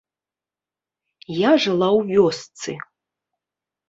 [1.39, 2.71] Я жыла ў вёсцы.